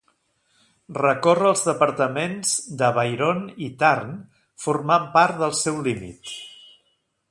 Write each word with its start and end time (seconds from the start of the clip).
Recorre 0.97 1.45
els 1.49 1.61
departaments 1.67 2.55
d'Avairon 2.81 3.45
i 3.69 3.71
Tarn, 3.85 4.19
formant 4.67 5.09
part 5.19 5.41
del 5.45 5.59
seu 5.63 5.83
límit. 5.91 6.39